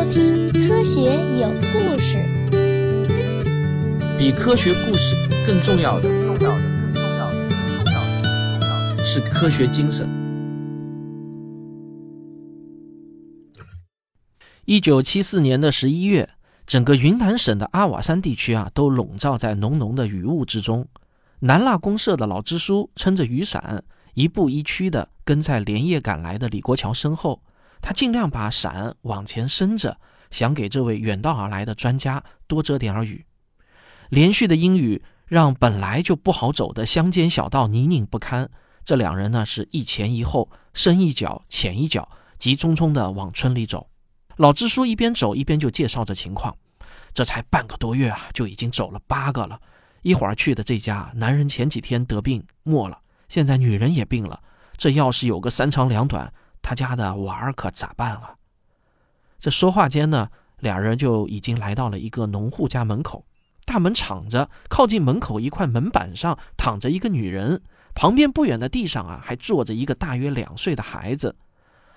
[0.00, 2.16] 收听科学有故事。
[4.18, 5.14] 比科学故事
[5.46, 6.58] 更重要的，重要的，
[6.88, 10.08] 更重要的，是科学精神。
[14.64, 16.30] 一九七四年的十一月，
[16.66, 20.88] 整个云南省的阿瓦山地区啊，都笼罩在浓浓的雨雾之中。
[21.40, 27.42] 南蜡公社的老支书撑着雨伞，一步一趋地跟在连夜赶来的李国桥身后。
[27.80, 29.96] 他尽量把伞往前伸着，
[30.30, 33.24] 想给这位远道而来的专家多遮点儿雨。
[34.08, 38.50] 连续的阴雨让本来就不好走的乡间小道泥泞不堪。
[38.84, 43.88] 这两人呢是一前一后，深一脚浅一脚，急匆匆地往村里走。
[44.36, 46.56] 老支书一边走一边就介绍着情况：
[47.12, 49.60] 这才半个多月啊，就已经走了八个了。
[50.02, 54.42] 一会儿去的这家，男人前几天得病没了，现在女人也病了。
[54.76, 56.32] 这要是有个三长两短，
[56.62, 58.36] 他家的娃儿可咋办啊？
[59.38, 63.24] 这说话间呢，俩人就已经来到了一个农户家门口。
[63.64, 67.62] 大门敞着，靠近门口一块门板上躺着一个女人，
[67.94, 71.36] 旁边不远的地上啊，还坐着一个大约两岁的孩子。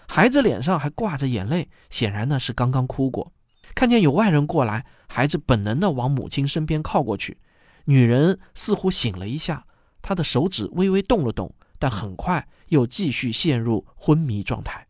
[0.08, 3.32] 孩子脸上还挂着眼泪，显然呢是刚刚哭过。
[3.74, 7.40] 看见有外人过来，孩子本能的往母亲身边靠过去。
[7.86, 9.66] 女人似乎醒了一下，
[10.02, 11.52] 她的手指微微动了动，
[11.84, 14.88] 但很快又继续陷入昏迷状态。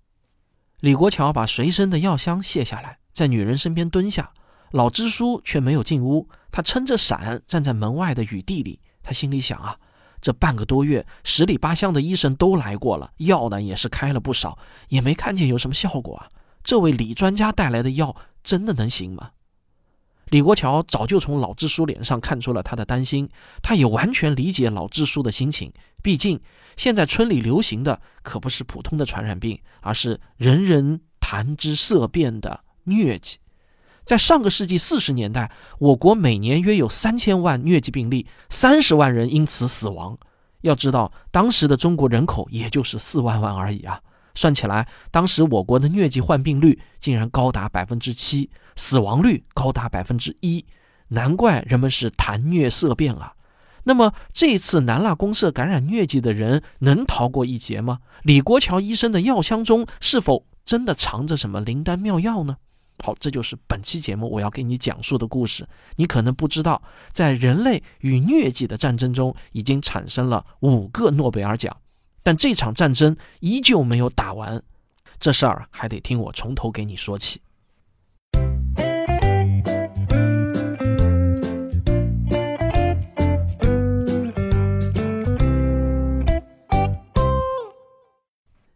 [0.79, 4.31] 李国桥把随身的药箱卸下来，在女人身边蹲下。
[4.69, 8.79] 老支书却没有进屋，他撑着伞站在门外的雨地里。
[9.01, 9.75] 他心里想啊，
[10.21, 16.29] 这半个多月，十里八乡的医生都来过了，药呢也是开了不少，也没看见有什么效果啊。
[16.63, 19.31] 这位李专家带来的药真的能行吗？
[20.27, 23.27] 李国桥早就从老支书脸上看出了他的担心，
[23.63, 25.73] 他也完全理解老支书的心情。
[26.03, 26.39] 毕竟
[26.77, 33.37] 现在村里流行的可不是普通的传染病，而是人人谈之色变的疟疾。
[34.03, 40.17] 在上个世纪四十年代，我国每年约有三千万疟疾病例，三十万人因此死亡。
[40.61, 44.01] 要知道，当时的中国人口也就是四万万而已啊！
[44.35, 50.65] 算起来，当时我国的疟疾患病率竟然高达百分之七，死亡率高达百分之一，
[51.09, 53.33] 难怪人们是谈疟色变啊！
[53.85, 57.99] 那么，这次南蜡公社感染疟疾的人能逃过一劫吗？
[58.23, 62.57] 李国桥医生的药箱中是否真的藏着什么灵丹妙药呢？
[63.03, 65.67] 好，这就是本期节目我要给你讲述的故事。
[65.97, 71.75] 你可能不知道，在人类与疟疾的战争中，已经产生了五个诺贝尔奖，
[72.21, 74.63] 但这场战争依旧没有打完。
[75.19, 77.41] 这事儿还得听我从头给你说起。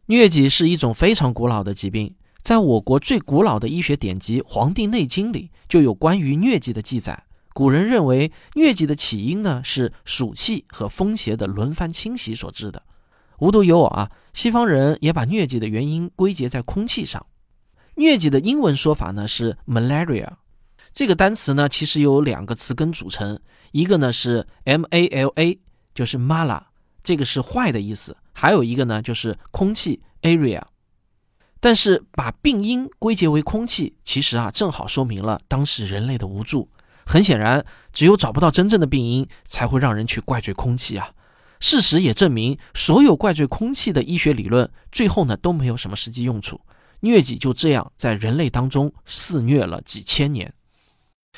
[0.07, 2.15] 疟疾是一种非常古老的疾病。
[2.41, 7.25] 在我国最古老的医学典籍《黄帝内经》里，就有关于疟疾的记载。
[7.53, 12.83] 古人认为，疟疾的起因呢是暑气和风邪的轮番侵袭所致的。
[13.39, 17.25] 无独有偶啊，西方人也把疟疾的原因归结在空气上。
[17.95, 20.29] 疟疾的英文说法呢是 malaria，
[20.93, 23.37] 这个单词呢其实由两个词根组成，
[23.73, 25.59] 一个呢是 m a l a，
[25.93, 26.61] 就是 mala，
[27.03, 30.61] 这个是坏的意思；还有一个呢就是空气 area。
[31.59, 36.69] 但是把病因归结为空气，其实啊，正好说明了当时人类的无助。
[37.03, 41.09] 很显然，只有找不到真正的病因，才会让人去怪罪空气啊。
[41.59, 46.61] 事实也证明，所有怪罪空气的医学理论，最后呢都没有什么实际用处。
[47.01, 50.53] 疟疾就这样在人类当中肆虐了几千年。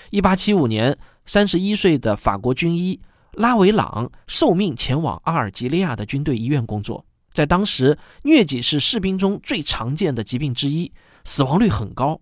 [0.09, 2.99] 一八七五年，三十一岁的法国军医
[3.39, 7.05] 拉维朗受命前往阿尔及利亚的军队医院工作。
[7.31, 10.91] 在当时，疟疾是士兵中最常见的疾病之一，
[11.23, 12.19] 死亡率很高。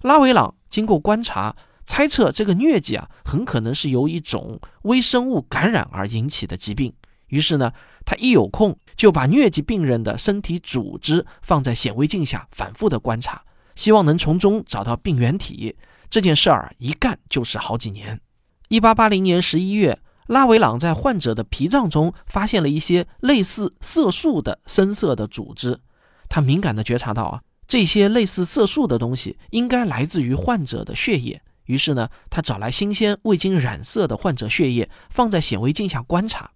[0.00, 1.54] 拉维朗经过观察，
[1.84, 6.92] 猜测这个疟疾啊，很可能是由一种微生物感染而引起的疾病。
[7.28, 7.72] 于是呢，
[8.04, 13.40] 他一有空就把疟疾病人的身体组织放在显微镜下反复的观察，
[13.76, 15.76] 希望能从中找到病原体。
[16.10, 18.20] 这件事儿一干就是好几年。
[18.68, 19.96] 一八八零年十一月。
[20.28, 25.80] 拉维朗在患者的脾脏中发现了一些类似色素的深色的组织，
[26.28, 31.40] 他敏感地觉察到啊，这些类似色素的东西应该来自于患者的血液。
[31.64, 36.50] 于是呢，他找来新鲜未经染色的患者血液，放在显微镜下观察。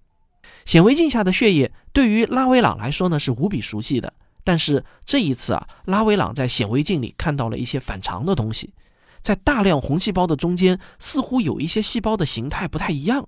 [0.65, 4.13] 显微镜下的血液对于拉维朗来说呢是无比熟悉的，
[4.45, 8.75] 但是这一次啊，拉维朗在显微镜里看到了一些反常的东西，
[9.23, 13.27] 在大量红细胞的中间，似乎有一些细胞的形态不太一样。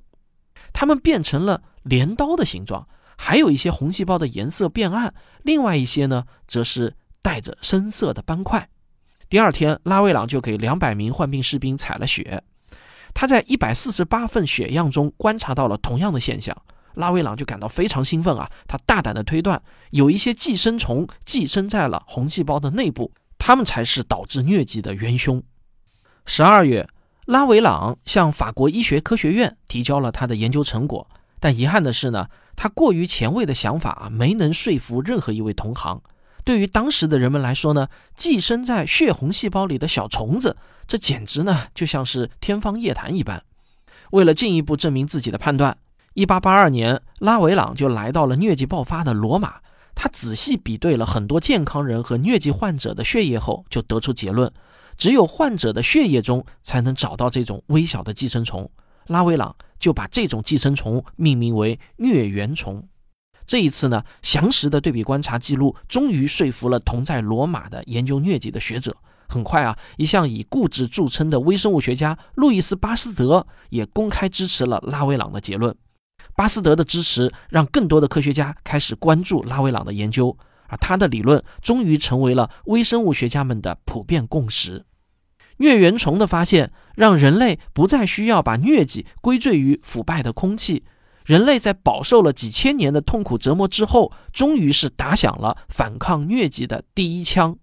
[0.75, 2.87] 它们变成了镰刀的形状，
[3.17, 8.69] 还有一些红细胞的颜色变暗，另外一些呢，则是带着深色的斑块。
[9.31, 12.43] 第二天，拉维朗就给两百名患病士兵采了血。
[13.15, 16.55] 他在一百四十八份血样中观察到了同样的现象，
[16.95, 18.51] 拉维朗就感到非常兴奋啊！
[18.67, 25.41] 他大胆的推断，有一些寄生虫寄生在了红细胞的内部，它们才是导致疟疾的元凶。
[26.27, 26.89] 十二月，
[27.27, 31.09] 拉维朗向法国医学科学院提交了他的研究成果，
[31.41, 36.03] 但遗憾的是呢，他过于前卫的想法啊没能说服任何一位同行。
[36.45, 43.43] 对于当时的人们来说呢，寄生在血红细胞里的小虫子，这简直呢就像是天方夜谭一般。
[44.11, 45.79] 为了进一步证明自己的判断
[46.17, 49.55] ，1882年，拉维朗就来到了疟疾爆发的罗马。
[49.95, 54.53] 他仔细比对了很多健康人和疟疾患者的血液后，就得出结论：
[54.97, 58.71] 只有患者的血液中才能找到这种微小的寄生虫。
[59.07, 62.83] 拉维朗就把这种寄生虫命名为疟原虫。
[63.47, 68.97] 这一次呢，详实的对比观察记录终于说服了同在罗马的研究疟疾的学者。
[69.29, 75.75] 很快啊，一向以固执著称的微生物学家路易斯·巴斯德也公开支持了拉维朗的结论。
[76.37, 80.37] 巴斯德的支持让更多的科学家开始关注拉维朗的研究，
[80.69, 84.85] 而他的理论终于成为了微生物学家们的普遍共识。
[85.59, 90.85] 疟原虫的发现让人类不再需要把疟疾归罪于腐败的空气。
[91.25, 97.57] 人类在饱受了几千年的痛苦折磨之后，终于是打响了反抗疟疾的第一枪。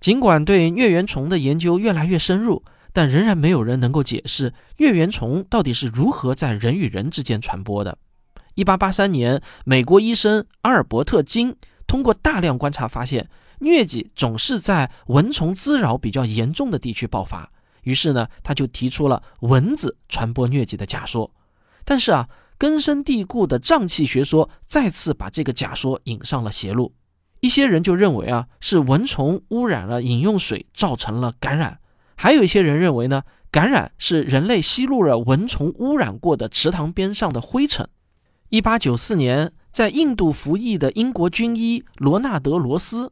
[0.00, 7.98] 尽管对疟原虫的研究越来越深入，但仍然没有人能够解释疟原虫到底是如何在人与人之间传播的。
[8.56, 11.54] 1883年，美国医生阿尔伯特金
[11.92, 13.28] 通过大量观察发现，
[13.60, 17.52] 疟疾总是在蚊虫滋扰比较严重的地区爆发。
[17.82, 21.30] 于是呢，他就提出了蚊子传播疟疾的假说。
[21.84, 22.26] 但是啊。
[22.58, 26.94] 根深蒂固的瘴气学说再次把这个假说引上了邪路。
[27.40, 31.78] 一些人就认为啊，是蚊虫污染了饮用水，造成了感染；
[32.14, 37.88] 还有一些人认为呢，感染是人类吸入了蚊虫污染过的池塘边上的灰尘。
[38.50, 43.10] 一八九四年，在印度服役的英国军医罗纳德·罗斯，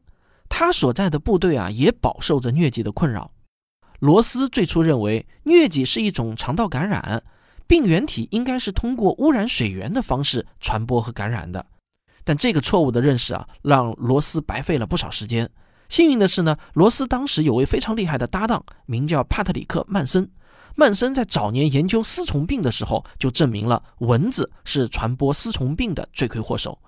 [0.49, 3.31] 他所在的部队啊，也饱受着疟疾的困扰。
[3.99, 7.23] 罗斯最初认为疟疾是一种肠道感染。
[7.67, 11.65] 病原体应该是通过污染水源的方式传播和感染的，
[12.25, 15.49] 但这个错误的认识啊，让罗斯白费了不少时间。
[15.89, 20.29] 幸运的是呢，罗斯当时有位非常厉害的搭档，名叫帕特里克·曼森。
[20.77, 26.79] 曼森在早年研究丝虫病的时候，就证明了蚊子是传播丝虫病的罪魁祸首。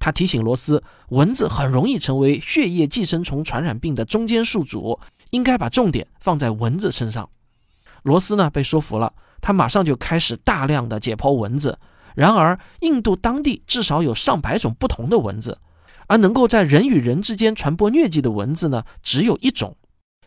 [0.00, 4.98] 他提醒罗斯，蚊子很容易成为血液寄生虫传染病的中间宿主，
[5.30, 7.28] 应该把重点放在蚊子身上。
[8.04, 9.12] 罗斯呢，被说服了。
[9.40, 11.78] 他马上就开始大量的解剖蚊子，
[12.14, 15.58] 然而印度当地至少有上百种不同的蚊子，
[16.06, 19.76] 而能够在人与人之间传播疟疾的蚊子呢，只有一种。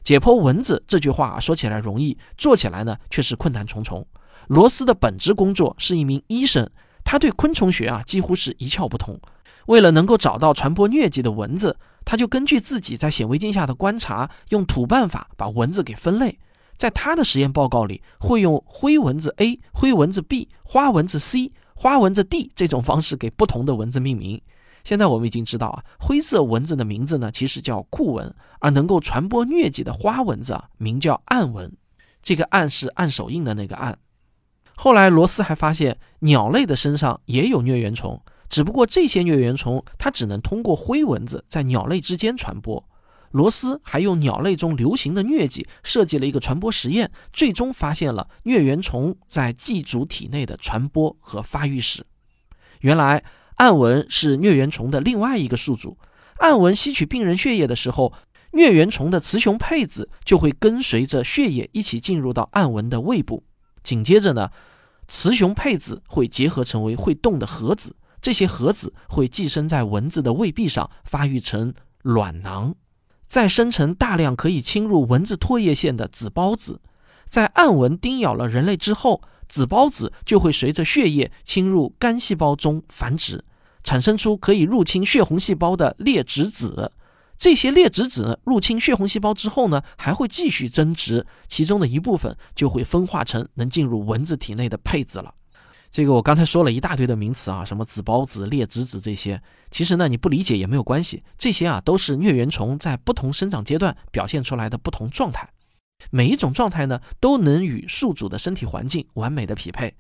[0.04, 4.06] 解剖蚊子这句话说起来容易，做起来呢却是困难重重。
[4.48, 6.70] 罗斯的本职工作是一名医生，
[7.04, 9.20] 他对昆虫学啊几乎是一窍不通。
[9.68, 16.40] 为了能够找到传播疟疾的蚊子，他就根据自己在显微镜下的观察，用土办法把蚊子给分类。
[16.76, 24.42] 在他的实验报告里，会用灰蚊子 A、灰蚊子 B、花蚊子 C、花蚊子 D 这种方式给不同的蚊子命名。
[24.84, 31.72] 现在我们已经知道啊，灰色蚊子的名字呢，其实叫库蚊，而能够传播疟疾的花蚊子啊，名叫暗蚊。
[32.22, 33.98] 这个暗是按手印的那个暗。
[34.76, 42.84] 后来罗斯还发现，鸟类的身上也有疟原虫，只不过这些疟原虫它只能通过灰蚊子在鸟类之间传播。
[43.32, 52.06] 罗斯还用鸟类中流行的疟疾设计了一个传播实验，最终发现了疟原虫在寄主体内的传播和发育史。
[52.82, 53.24] 原来
[53.62, 55.96] 暗纹是疟原虫的另外一个宿主。
[56.40, 58.12] 暗纹吸取病人血液的时候，
[58.54, 63.44] 疟原虫的雌雄配子就会跟随着血液一起进入到暗纹的胃部。
[63.84, 64.50] 紧接着呢，
[65.08, 72.74] 雌雄配子会结合成为会动的核子，这些核子会寄生在蚊子的胃壁上，发育成卵囊。
[73.28, 76.82] 再生成大量可以侵入蚊子唾液腺的子孢子，
[77.26, 83.46] 在暗蚊叮咬了人类之后，子孢子就会随着血液侵入肝细胞中繁殖，
[83.84, 86.92] 产生出可以入侵血红细胞的裂殖子。
[87.38, 95.34] 这些裂殖子入侵血红细胞之后呢，还会继续增殖，其中的一部分就会分化成能进入蚊子体内的配子了。
[95.90, 105.50] 这个我刚才说了一大堆的名词啊，什么子孢子、裂殖子这些，其实呢你不理解也没有关系，这些啊都是疟原虫在不同生长阶段表现出来的不同状态，
[106.12, 109.96] 每一种状态呢都能与宿主的身体环境完美的匹配。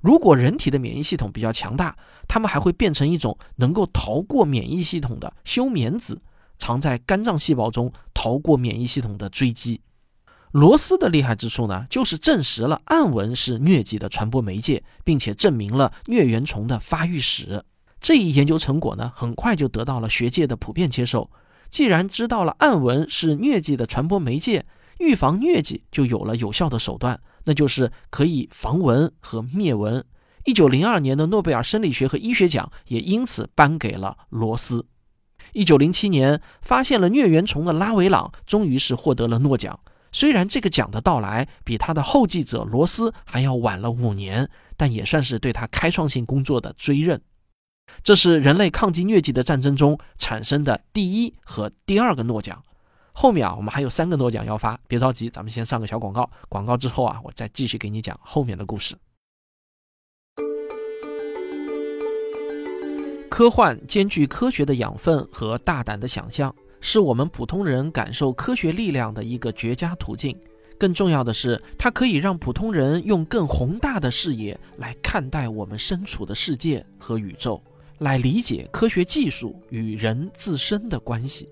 [0.00, 1.96] 如果人体的免疫系统比较强大，
[2.28, 6.20] 它们还会变成一种能够逃过免疫系统的休眠子，
[6.58, 9.80] 藏在肝脏细胞中，逃过免疫系统的追击。
[10.52, 17.62] 罗斯的厉害之处呢，就是证实了暗纹是疟疾的传播媒介，并且证明了疟原虫的发育史。
[18.00, 21.30] 这一研究成果呢，很快就得到了学界的普遍接受。
[21.68, 24.64] 既然知道了暗纹是疟疾的传播媒介，
[24.98, 30.04] 预防疟疾就有了有效的手段，那就是可以防蚊和灭蚊。
[30.44, 34.86] 一九零二年的诺贝尔生理学和医学奖也因此颁给了罗斯。
[35.52, 39.80] 一九零七年发现了疟原虫的拉维朗，终于是获得了诺奖。
[40.12, 47.20] 虽然这个奖的到来比他的后继者罗斯还要晚了五年，但也算是对他开创性工作的追认。
[48.02, 52.62] 这是人类抗击疟疾的战争中产生的第一和第二个诺奖。
[53.18, 56.30] 后面啊，我们还有三个诺奖要发，别着急，咱们先上个小广告。
[56.50, 58.94] 广告之后啊，我再继续给你讲后面的故事。
[63.30, 70.38] 科幻兼具科学的养分和大胆的想象，是我们普通人感受科学力量的一个绝佳途径。
[70.78, 77.62] 更重要的是，它可以让普通人用更宏大的视野来看待我们身处的世界和宇宙。
[78.00, 81.48] 来理解科学技术与人自身的关系，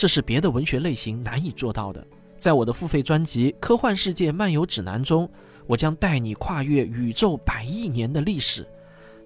[0.00, 2.02] 这是别的文学类型难以做到的。
[2.38, 5.28] 在我的付费专辑《科幻世界漫游指南》中，
[5.66, 8.66] 我将带你跨越宇宙百亿年的历史，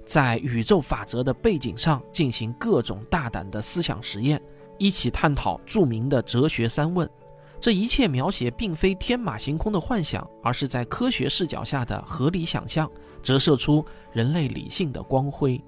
[0.04, 4.42] 在宇宙法则的背景上进行各种大胆的思想实验，
[4.76, 7.08] 一起探讨著名的哲学三问。
[7.60, 12.90] 这一切描写并非天马行空的幻想，而是在科学视角下的合理想象，
[13.22, 15.62] 折射出人类理性的光辉。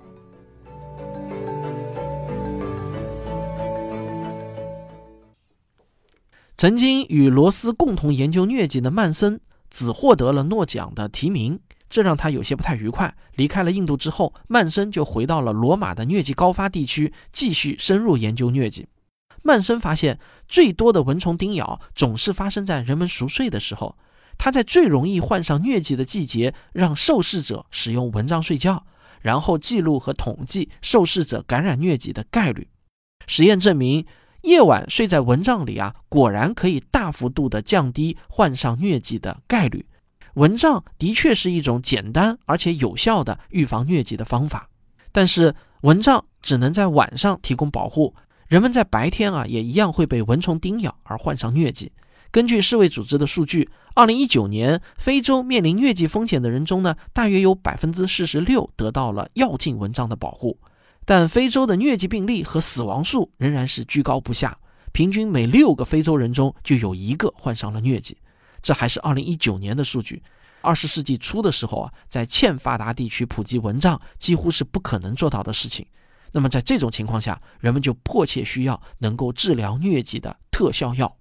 [6.56, 11.60] 曾经与罗斯共同研究疟疾的曼森，只获得了诺奖的提名，
[11.90, 13.14] 这让他有些不太愉快。
[13.34, 18.86] 离开了印度之后，曼森就回到了罗马的疟疾高发地区，继续深入研究疟疾。
[19.42, 23.98] 曼森发现，最多的蚊虫叮咬总是发生在人们熟睡的时候。
[24.38, 28.86] 他在最容易患上疟疾的季节，让受试者使用蚊帐睡觉，
[29.20, 32.68] 然后记录和统计受试者感染疟疾的概率。
[33.26, 34.06] 实验证明。
[34.46, 39.84] 夜晚睡在蚊帐里啊，果然可以大幅度的降低患上疟疾的概率。
[40.34, 44.68] 蚊帐的确是一种简单而且有效的预防疟疾的方法，
[45.10, 48.14] 但是蚊帐只能在晚上提供保护，
[48.46, 51.90] 人们在白天啊也一样会被蚊虫叮咬而患上疟疾。
[52.30, 60.56] 根据世卫组织的数据，二零一九年非洲面临疟疾风险的人中呢，大约有百分之四十六得到了药浸蚊帐的保护。
[61.06, 64.58] 但非洲的疟疾病例和死亡数仍然是居高不下，
[64.92, 68.18] 平均每六个非洲人中就有一个患上了疟疾。
[68.60, 70.22] 这还是二零一九年的数据。
[70.62, 75.86] 二十世纪初的时候啊，在欠发达地区普及蚊帐几乎是不可能做到的事情。
[76.32, 81.16] 那么在这种情况下，人们就迫切需要能够治疗疟疾的特效药。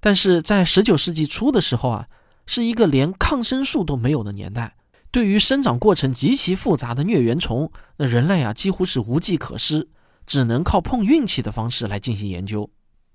[0.00, 2.06] 但是在十九世纪初的时候啊，
[2.44, 4.74] 是一个连抗生素都没有的年代。
[5.12, 9.88] 对于生长过程极其复杂的疟原虫，那人类啊几乎是无计可施，
[10.26, 12.70] 只能靠碰运气的方式来进行研究。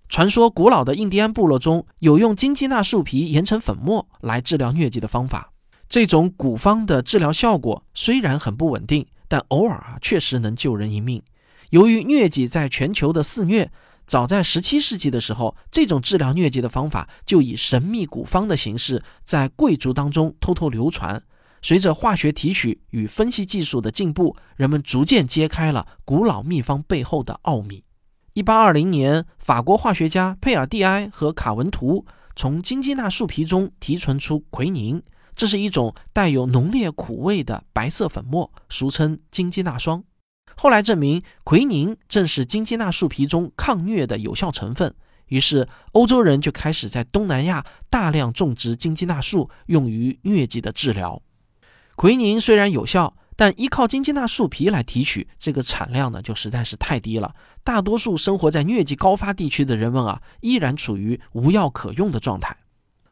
[0.09, 5.51] 传说古老的印第安部落中有用金鸡纳树皮研成粉末来治疗疟疾的方法。
[5.87, 11.23] 这种古方的治疗效果虽然很不稳定，但偶尔啊确实能救人一命。
[11.69, 13.71] 由于疟疾在全球的肆虐，
[14.05, 21.23] 早在17世纪的时候，这种治疗疟疾的方法就以神秘古方的形式在贵族当中偷偷流传。
[21.65, 27.83] 随着化学提取与分析技术的进步，人们逐渐揭开了古老秘方背后的奥秘。
[28.33, 32.05] 一八二零年，法国化学家佩尔蒂埃和卡文图
[32.35, 35.01] 从金鸡纳树皮中提纯出奎宁，
[35.35, 40.03] 这是一种带有浓烈苦味的白色粉末，俗称金鸡纳霜。
[40.55, 44.93] 后来证明，奎宁正是金鸡纳树皮中抗疟的有效成分。
[45.29, 51.19] 于是，欧洲人就开始在东南亚大量种植金鸡纳树，用于疟疾的治疗。
[51.95, 57.33] 奎宁虽然有效，但依靠金鸡纳树皮来提取，这个产量呢就实在是太低了。
[57.63, 62.55] 大多数生活在疟疾高发地区的人们啊，依然处于无药可用的状态。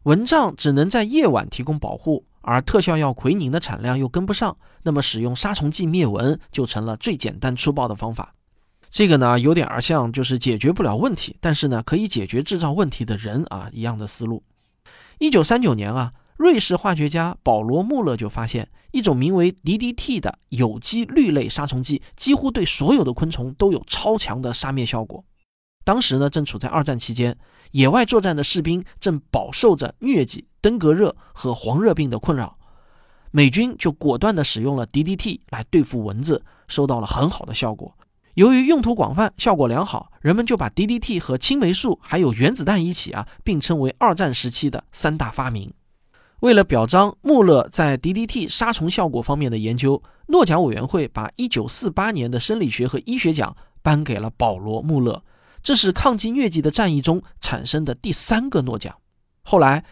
[0.03, 8.35] 蚊帐只能在夜晚提供保护，而特效药奎宁的产量又跟不上，那么使用杀虫剂灭蚊就成了最简单粗暴的方法。
[8.91, 14.43] 这个呢，有点儿像就是解决不了问题，但是呢可以解决制造问题的人啊一样的思路。
[15.19, 16.11] 一九三九年啊。
[16.43, 25.23] 瑞士化学家保罗·穆勒就发现，一种名为 DDT 的有机氯类杀虫剂，几乎对所有的昆虫都有超强的杀灭效果。
[25.85, 27.37] 当时呢，正处在二战期间，
[27.71, 32.57] 野外作战的士兵正饱受着疟疾、登革热和黄热病的困扰，
[33.31, 37.95] 美军就果断地使用了 DDT 来对付蚊子，收到了很好的效果。
[38.33, 45.73] 由于用途广泛，效果良好，人们就把 DDT 和青霉素还有原子弹一起啊，并称为二战时期的三大发明。
[46.43, 55.23] 为了表彰穆勒在 DDT 杀虫效果方面的研究，诺奖委员会把1948年的生理学和医学奖颁给了保罗·穆勒，
[55.61, 58.93] 这是抗击疟疾的战役中产生的第三个诺奖。
[59.43, 59.85] 后来，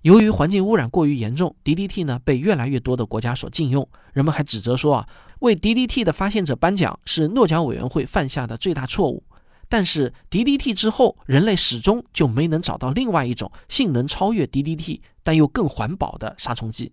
[0.00, 5.06] 由于环境污染过于严重，DDT 呢被越来越多的国家所禁用，人们还指责说啊。
[5.40, 9.22] 为 DDT 的发现者颁奖是诺奖委员会犯下的最大错误。
[9.68, 16.92] 但是 DDT 之后，人类始终就没能找到另外一种性能超越 DDT 但又更环保的杀虫剂。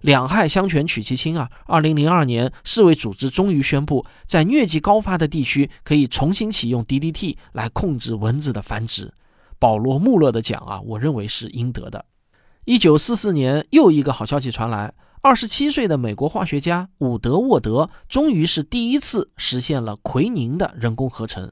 [0.00, 1.50] 两害相权取其轻啊！
[1.66, 9.14] 二零零二年，世卫组织终于宣布，在疟疾高发的地区可以重新启用 DDT 来控制蚊子的繁殖。
[9.58, 12.04] 保罗·穆勒的奖啊，我认为是应得的。
[12.66, 14.92] 一九四四年，又一个好消息传来。
[15.22, 21.50] 二十七岁的美国化学家伍德沃德终于是第一次实现了奎宁的人工合成，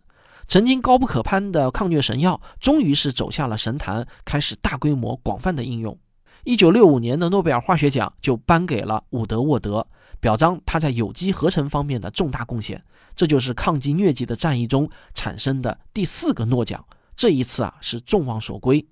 [0.53, 5.99] 曾经高不可攀的抗疟神药终于是走下了神坛，开始大规模广泛的应用。
[6.45, 9.87] 一九六五年的诺贝尔化学奖就颁给了伍德沃德，
[10.21, 12.85] 表彰他在有机合成方面的重大贡献。
[13.17, 16.85] 这就是抗击疟疾的战役中产生的第四个诺奖，
[17.17, 18.87] 这一次啊是众望所归。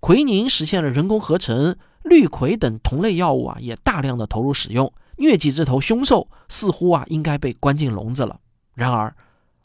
[0.00, 1.74] 奎宁实现了人工合成。
[2.02, 4.92] 氯喹等同类药物啊，也大量的投入使用。
[5.16, 8.38] 疟疾这头凶兽似乎啊，应该被关进笼子了。
[8.74, 9.16] 然而，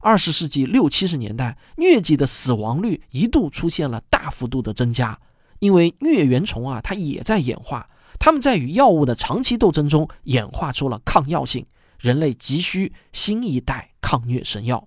[0.03, 5.17] 二十世纪六七十年代，疟疾的死亡率一度出现了大幅度的增加，
[5.59, 11.65] 因为疟原虫啊，它也在演化，它们在与药物的长期斗争中演化出了抗药性。
[11.99, 14.85] 人类急需新一代抗疟神药。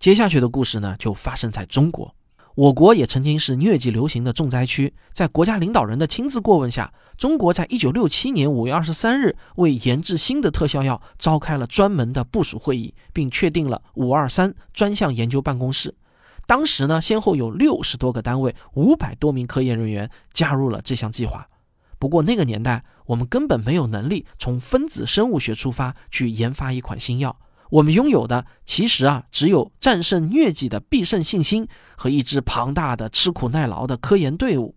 [0.00, 2.12] 接下去的故事呢，就发生在中国。
[2.58, 15.94] 我国也曾经是疟疾流行的重灾区，在国家领导人的亲自过问下，中国在一九六七年五月二十三日为研制新的特效药召开了专门的部署会议，并确定了五二三专项研究办公室。
[16.48, 21.46] 当时呢，先后有六十多个单位、五百多名科研人员加入了这项计划。
[22.00, 27.38] 不过那个年代，我们根本没有能力从分子生物学出发去研发一款新药。
[27.70, 34.74] 我们拥有的其实啊，只有战胜疟疾的必胜信心和一支庞大的吃苦耐劳的科研队伍。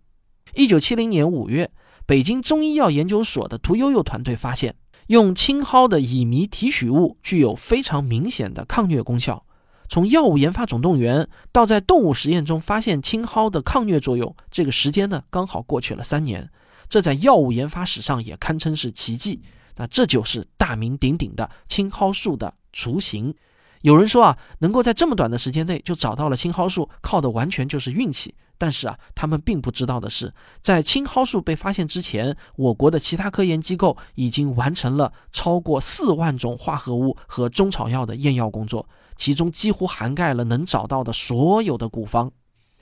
[0.54, 1.70] 一九七零年五月，
[2.04, 4.76] 北京中医药研究所的屠呦呦团队发现，
[5.06, 9.44] 用青蒿的乙醚提取物具有非常明显的抗疟功效。
[9.88, 16.50] 从药物研发总动员到在动物实验中发现青蒿的抗疟作用，这个时间呢，刚好过去了三年。
[16.88, 19.40] 这在药物研发史上也堪称是奇迹。
[19.76, 22.52] 那这就是大名鼎鼎的青蒿素的。
[22.72, 23.34] 雏形，
[23.82, 28.34] 有人说啊，能够在这么短的时间内就找到了青蒿素，靠的完全就是运气。
[28.58, 42.30] 但是啊，他们并不知道的是，在青蒿素被发现之前，我国的其他科研机构已经完成了超过四万种化合物和中草药的验药工作，其中几乎涵盖了能找到的所有的古方。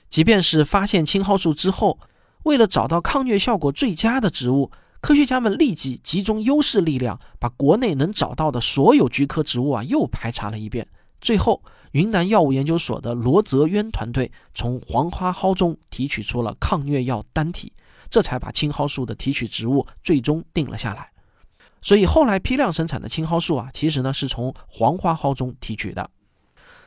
[0.07, 1.97] 即便是发现青蒿素之后，
[2.43, 4.69] 为了找到抗疟效果最佳的植物。
[5.01, 10.87] 科学家们立即集中优势力量，把国内能找到的所有菊科植物啊又排查了一遍。
[11.19, 17.73] 最后，云南药物研究所的罗泽渊团队从黄花蒿中提取出了抗疟药单体，
[18.09, 21.09] 这才把青蒿素的提取植物最终定了下来。
[21.81, 26.09] 所以，后来批量生产的青蒿素啊，其实呢是从黄花蒿中提取的。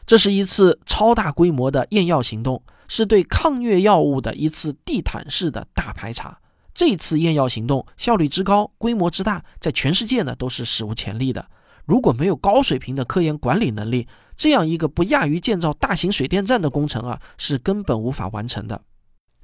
[0.07, 6.39] 这是一次超大规模的验药行动，是对抗疟药物的一次地毯式的大排查。
[6.75, 11.47] 这次验药行动效率之高、规模之大，在全世界呢都是史无前例的。
[11.85, 18.83] 如果没有高水平的科研管理能力，这样一个不亚于建造大型水电站的工程啊，是根本无法完成的。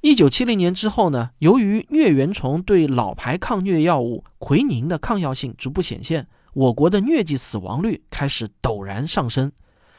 [0.01, 9.51] 一九七零年之后呢，由于疟原虫对老牌抗疟药物奎宁的抗药性逐步显现，我国的疟疾死亡率开始陡然上升，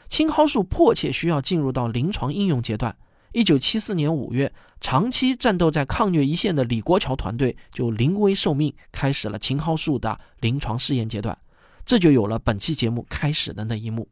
[0.09, 2.95] 青蒿素迫切需要进入到临床应用阶段。
[3.33, 11.35] 一九七四年五月，长期战斗在抗疟一线的李国桥团队就临危受命，开始了青蒿素的临床试验阶段。
[11.83, 14.07] 这就有了本期节目开始的那一幕。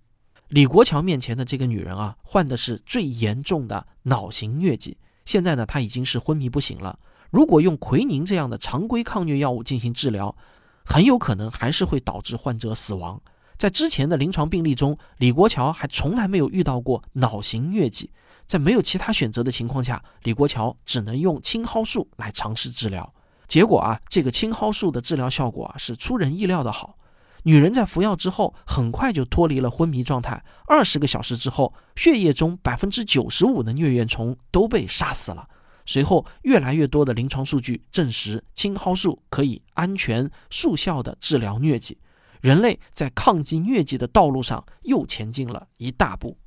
[0.47, 6.97] 李国桥面前的这个女人啊，患的是最严重的脑型疟疾，现在呢，她已经是昏迷不醒了。
[7.29, 10.35] 如果用奎宁这样的常规抗疟药物进行治疗，
[10.83, 13.21] 很有可能还是会导致患者死亡。
[13.55, 18.09] 在之前的临床病例中，李国桥还从来没有遇到过脑型疟疾。
[18.51, 23.13] 在没有其他选择的情况下，李国桥只能用青蒿素来尝试治疗。
[23.47, 26.97] 结果啊，这个青蒿素的治疗效果啊是出人意料的好。
[27.43, 30.43] 女人在服药之后，很快就脱离了昏迷状态。
[30.67, 35.47] 二十个小时之后，血液中百分之九十五的疟原虫都被杀死了。
[35.85, 41.97] 随后，越来越多的临床数据证实，青蒿素可以安全速效地治疗疟疾。
[42.41, 46.37] 人类在抗击疟疾的道路上又前进了一大步。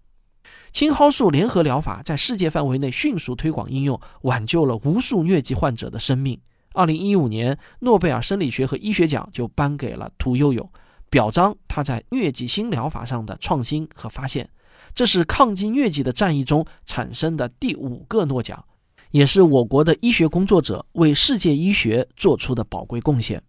[0.72, 6.40] 青蒿素联合疗法在世界范围内迅速推广应用，挽救了无数疟疾患者的生命。
[6.72, 10.68] 二零一五年，诺贝尔生理学和医学奖就颁给了屠呦呦，
[11.08, 14.48] 表彰他在疟疾新疗法上的创新和发现。
[14.94, 18.64] 这是抗击疟疾的战役中产生的第五个诺奖，
[19.12, 23.42] 也是我国的医学工作者为世界医学做出的宝贵贡献。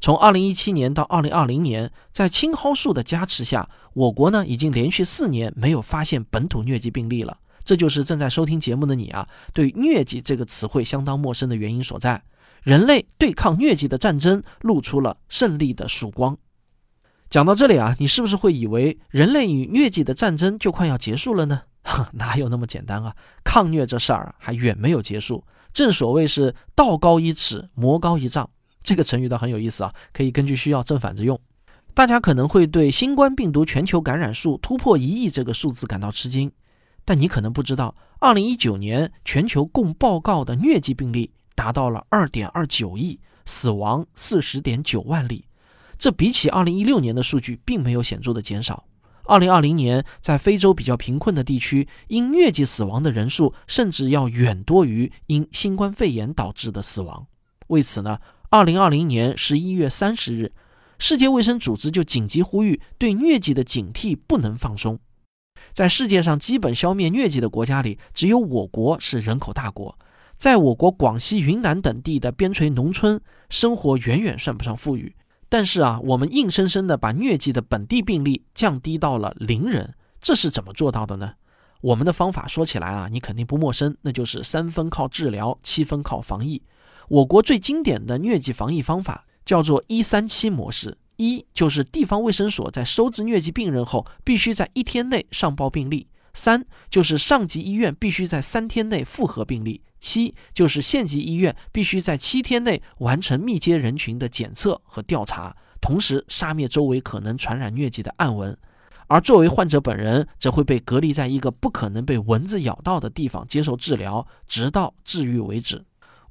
[0.00, 7.38] 从二零一七年到二零二零年，在青蒿素的加持下，我国呢已经连续四年没有发现本土疟疾病例了。
[7.64, 12.22] 这就是正在收听节目的你啊，对疟疾这个词汇相当陌生的原因所在。
[12.62, 16.36] 人类对抗疟疾的战争露出了胜利的曙光。
[17.30, 21.62] 讲到这里啊，你是不是会以为人类与疟疾的战争就快要结束了呢？
[22.12, 23.14] 哪有那么简单啊！
[23.42, 25.44] 抗疟这事儿还远没有结束。
[25.72, 28.48] 正所谓是道高一尺，魔高一丈。
[28.84, 31.40] 这个成语倒很有意思啊，可以根据需要正反着用。
[31.94, 36.52] 大家可能会对新冠病毒全球感染数突破一亿这个数字感到吃惊，
[37.04, 45.44] 但你可能不知道，二零一九年全球共报告的疟疾病例达到了二点二九亿，死亡四十点九万例。
[45.96, 48.84] 这比起二零一六年的数据并没有显著的减少。
[49.26, 57.26] 二零二零年，在非洲比较贫困的地区，因疟疾死亡的人数甚至要远多于因新冠肺炎导致的死亡。
[57.68, 58.18] 为此呢？
[58.54, 60.52] 二零二零年十一月三十日，
[60.96, 64.96] 世界卫生组织就紧急呼吁，对疟疾的警惕不能放松。
[65.72, 69.98] 在世界上基本消灭疟疾的国家里，只有我国是人口大国。
[70.36, 75.16] 在我国广西、云南等地的边陲农村，生活远远算不上富裕，
[75.48, 81.32] 但是啊，我们硬生生的把疟疾的本地病例降低到了零人，这是怎么做到的呢？
[81.80, 86.62] 我们的方法说起来啊，你肯定不陌生，那就是三分靠治疗，七分靠防疫。
[87.08, 90.98] 我国最经典的疟疾防疫方法叫做“一三七模式”。
[91.16, 108.58] 一就是地方卫生所在收治疟疾病人后，必须在一天内上报病例；三就是上级医院必须在三天内复核病例；七就是县级医院必须在七天内完成密接人群的检测和调查，同时杀灭周围可能传染疟疾的暗蚊。
[109.06, 115.84] 而作为患者本人，则会被隔离在一个不可能被蚊子咬到的地方接受治疗，直到治愈为止。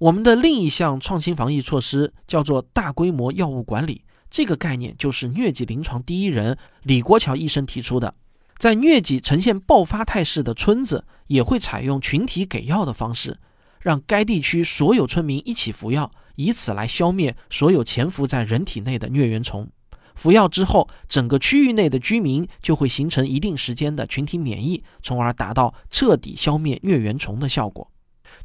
[0.03, 8.13] 我们的另一项创新防疫措施叫做大规模药物管理，这个概念就是疟疾临床第一人李国桥医生提出的。
[8.57, 13.37] 在疟疾呈现爆发态势的村子，也会采用群体给药的方式，
[13.79, 19.69] 让该地区所有村民一起服药，以此来消灭所有潜伏在人体内的疟原虫。
[20.15, 27.89] 服药之后，整个区域内的居民就会形成一定时间的群体免疫，从而达到彻底消灭疟原虫的效果。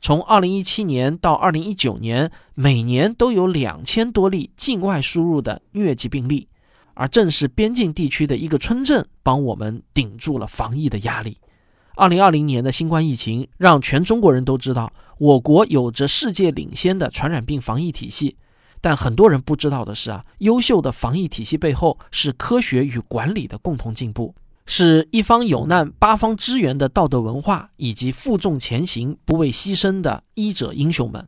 [0.00, 6.48] 从二零一七年到二零一九年，每年都有两千多例境外输入的疟疾病例，
[6.94, 11.38] 而正是边境地区的一个村镇帮我们顶住了防疫的压力。
[11.96, 18.36] 二零二零年的新冠疫情让全中国人都知道，我国有着世界领先的传染病防疫体系。
[18.80, 24.32] 但很多人不知道的是啊，优秀的防疫体系背后是科学与管理的共同进步。
[24.70, 31.26] 是一方有难八方支援的道德文化，以及负重前行不畏牺牲的医者英雄们。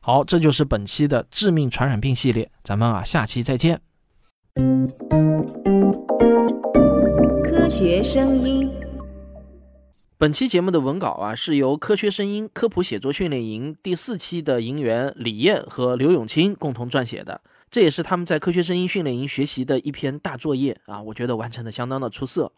[0.00, 3.80] 好，这就是本期的致命传染病系列，咱们啊下期再见。
[7.42, 8.70] 科学声音，
[10.18, 22.52] 本期节目的文稿啊是由科学声音科普写作训练营第四期的营员李艳和刘永清共同撰写的，这也是他们在科学声音训练营学习的一篇大作业啊，我觉得完成的相当的出色。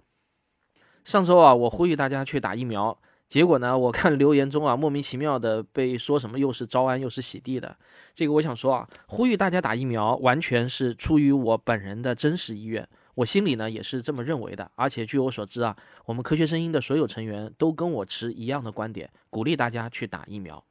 [1.04, 2.96] 上周啊，我呼吁大家去打疫苗，
[3.28, 7.76] 结果呢，我看留言中啊，莫名其妙的被说什么又是招安又是洗地的。
[8.14, 14.70] 这个我想说啊，呼吁大家打疫苗，完全是出于我本人的真实意愿，我心里呢也是这么认为的。
[14.76, 20.64] 而且据我所知啊，我们科学声音的所有成员都跟我持一样的观点，鼓励大家去打疫苗。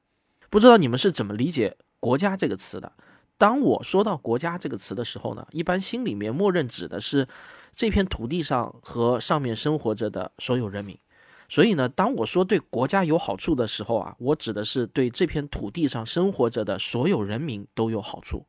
[0.50, 2.92] 不知道你们是怎么理解“国家”这个词的？
[3.38, 7.28] 当我说到“国家”这个词的时候呢，一般心里面默认指的是。
[7.76, 10.96] 这片土地上和上面生活着的所有人民，
[11.50, 18.46] 所以呢，当我说对国家有好处的时候啊，我指的是对这片土地上生活着的所有人民都有好处。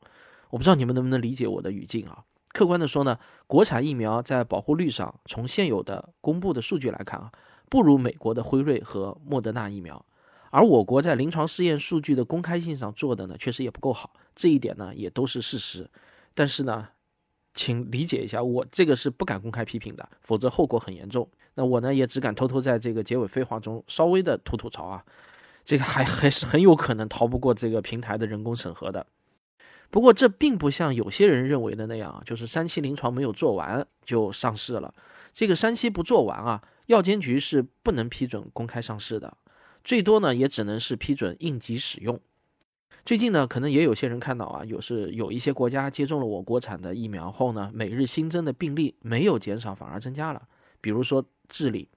[0.51, 2.23] 我不知道你们能不能理解我的语境啊？
[2.53, 7.33] 客观的说呢，国产疫苗在保护率上，从现有的公布的数据来看啊，
[7.71, 10.05] 不如美国的辉瑞和莫德纳疫苗，
[10.51, 15.91] 而我国在临床试验数据的公开性上做的呢，确实也不够好，这一点呢，也都是事实。
[16.35, 16.89] 但是呢。
[17.55, 21.27] 请理解一下，我这个是不敢公开批评的，否则后果很严重。
[21.55, 25.05] 那我呢，也只敢偷偷在这个结尾废话中稍微的吐吐槽啊，
[25.65, 29.07] 这个还还是很有可能逃不过这个平台的人工审核的。
[29.91, 34.93] 不过这并不像有些人认为的那样啊，就是三期临床没有做完就上市了。
[35.33, 39.37] 这个三期不做完啊，药监局是不能批准公开上市的，
[39.85, 42.21] 最多呢也只能是批准应急使用。
[43.05, 50.43] 最近呢，可能也有些人看到啊，有是有一些国家接种了我国产的疫苗后呢，每日新增的病例没有减少，反而增加了。
[50.81, 51.89] 比如说智利，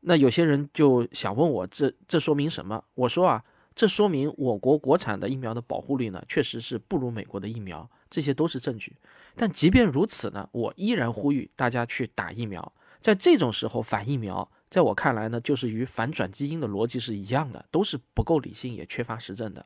[0.00, 2.82] 那有些人就想问我，这这说明什么？
[2.94, 8.96] 我说啊，这说明我国国产的疫苗的保护率呢，确实是不如美国的疫苗，这些都是证据。
[9.34, 12.72] 但即便如此呢，我依然呼吁大家去打疫苗。
[13.02, 19.64] 在这种时候反疫苗，在我看来呢，就是与反转基因的逻辑是一样的，都是不够理性，也缺乏实证的。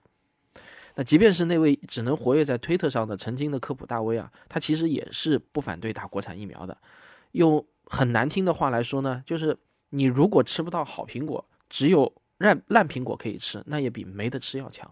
[0.94, 6.76] 那即便是那位只能活跃在推特上的曾经的科普大 V 啊，他其实也是不反对打国产疫苗的。
[7.32, 9.56] 用很难听的话来说呢，就是
[9.90, 14.90] 你如果吃不到好苹果，只有烂烂苹果可以吃，那也比没得吃要强。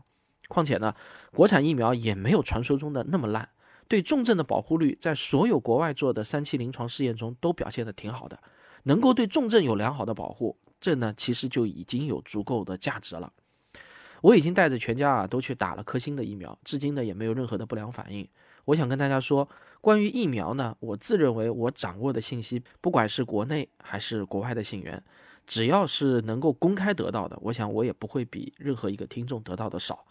[0.48, 0.94] 况且呢，
[1.32, 3.48] 国产疫苗也没有传说中的那么烂，
[3.86, 8.38] 对重症的保护率在所有国外做的三期临床试验中都表现的挺好的，
[8.84, 13.32] 能够对重症有良好的保护，这呢其实就已经有足够的价值了。
[14.20, 18.28] 我已经带着全家啊都去打了科兴的疫苗，至今呢也没有任何的不良反应。
[18.64, 19.48] 我想跟大家说，
[19.80, 25.02] 关于疫苗呢，我自认为我掌握的信息，不管是国内还是国外的信源，
[25.46, 30.04] 只要是能够公开得到的，我想我也不会比任何一个听众得到的少。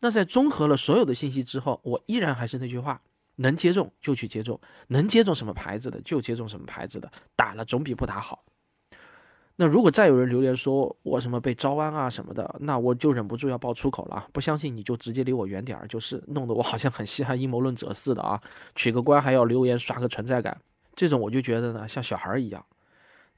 [0.00, 3.00] 那在综合了所有的信息之后，我依然还是那句话，
[3.36, 8.44] 能接种就去接种，能接种什么牌子的就接种什么牌子的，打了总比不打好。
[9.56, 14.26] 那如果再有人留言说我什么被招安啊什么的，那我就忍不住要爆粗口了。
[14.32, 18.40] 不相信你就直接离我远点儿，就是弄得我好像很稀罕阴谋论者似的啊！
[18.74, 20.60] 取个关还要留言刷个存在感，
[20.96, 22.64] 这种我就觉得呢像小孩一样。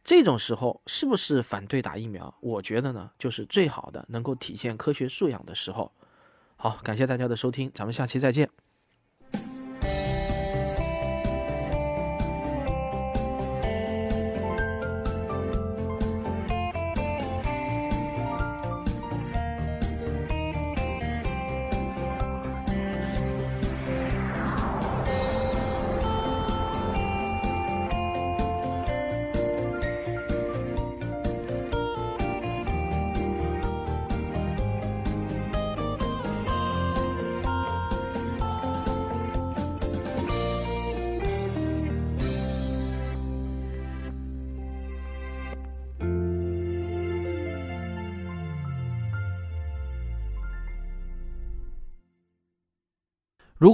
[0.02, 2.32] 这种时候是不是反对打疫苗？
[2.40, 5.92] 我觉得呢就是最好的能够体现科学素养的时候。
[6.56, 8.65] 好，感谢大家的收听，咱们下期再见。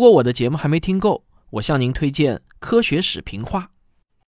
[0.03, 3.61] 如果我的节目还没听够，我向您推荐《科学史评话》。